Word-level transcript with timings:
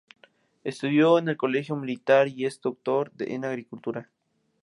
Estudió 0.63 1.19
en 1.19 1.29
el 1.29 1.37
Colegio 1.37 1.75
Militar 1.75 2.27
y 2.27 2.47
es 2.47 2.59
doctor 2.59 3.11
en 3.19 3.45
Agricultura. 3.45 4.09